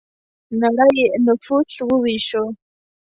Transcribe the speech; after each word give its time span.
نړۍ 0.61 0.97
نفوس 1.25 1.73
وویشو. 1.87 2.43